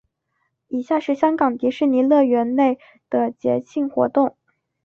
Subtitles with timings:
[0.67, 4.35] 以下是香港迪士尼乐园内的节庆活动。